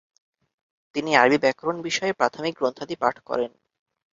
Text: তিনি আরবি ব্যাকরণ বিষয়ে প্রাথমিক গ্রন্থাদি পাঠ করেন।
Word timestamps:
তিনি 0.95 1.11
আরবি 1.15 1.37
ব্যাকরণ 1.43 1.77
বিষয়ে 1.87 2.17
প্রাথমিক 2.19 2.53
গ্রন্থাদি 2.57 2.95
পাঠ 3.01 3.15
করেন। 3.19 3.51